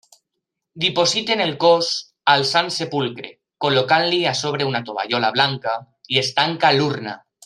[0.83, 1.89] Dipositen el cos
[2.35, 3.33] al Sant Sepulcre,
[3.67, 5.77] col·locant-li a sobre una tovallola blanca
[6.17, 7.15] i es tanca l'urna.